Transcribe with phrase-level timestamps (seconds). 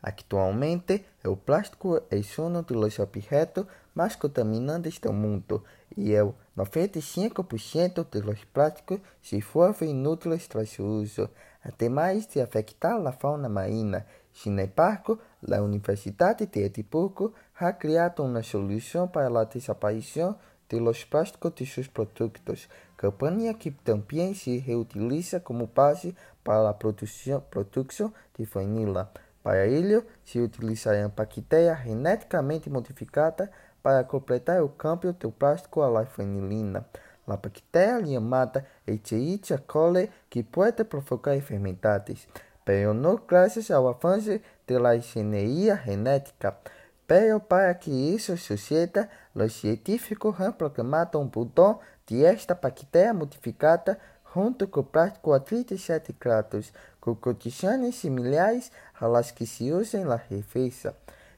[0.00, 5.64] Actualmente, el plástico es uno de los objetos más contaminantes del mundo
[5.96, 11.30] y el 95% de los plásticos se vuelven inútiles tras su uso,
[11.62, 14.06] además de afectar la fauna marina.
[14.32, 20.36] Sin embargo, la Universidad de Edimburgo ha creado una solución para la desaparición
[20.68, 26.78] de los plásticos de sus productos, campaña que también se reutiliza como base para la
[26.78, 29.10] producción, producción de vanilla.
[29.42, 33.50] Para ello, se utilizarán bactérias genéticamente modificadas
[33.82, 36.84] para completar o cambio do plástico à vanilina.
[37.26, 42.26] A bactéria chamada Escherichia coli que pode provocar enfermedades,
[42.64, 46.56] pero não graças ao avanço da engenharia genética.
[47.06, 53.98] Pero para que isso suceda, os científicos han programado um botão de esta bactéria modificada
[54.34, 54.84] junto com
[55.32, 58.70] a 37 graus, com condições similares
[59.00, 60.92] às que se usam na refeição,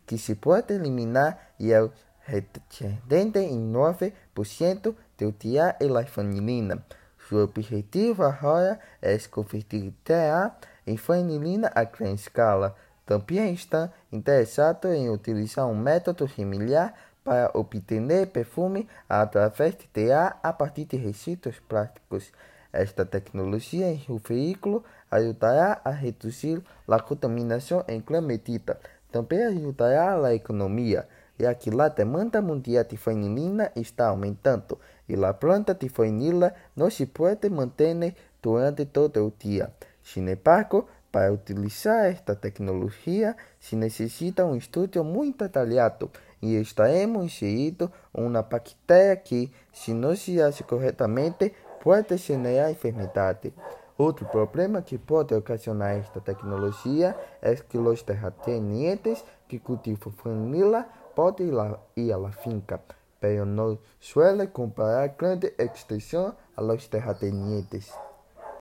[0.07, 1.89] que se pode eliminar e é
[2.29, 6.85] 79% de utiar a vanilina.
[7.29, 12.75] Seu objetivo agora é convertir TA em vanilina a grande escala.
[13.07, 20.53] Também estão interessados em utilizar um método similar para obter perfume através de TA a
[20.53, 22.33] partir de resíduos plásticos.
[22.73, 28.79] Esta tecnologia em seu veículo ajudará a reduzir a contaminação em grande medida.
[29.11, 35.35] Também ajudará a economia, já que a demanda mundial de vanilina está aumentando e a
[35.35, 39.73] planta de vanila não se pode manter durante todo o dia.
[40.03, 46.09] Sin embargo, para utilizar esta tecnologia se necessita um estudo muito detalhado
[46.41, 51.53] e estaremos inserindo uma bactéria que, se não se age corretamente,
[51.83, 53.53] pode generar enfermidade.
[53.99, 61.51] Outro problema que pode ocasionar esta tecnologia é que os terratenientes que cultivam vanilla podem
[61.97, 62.81] ir à finca,
[63.21, 67.93] pero não suele comparar grande extensão a los terratenientes.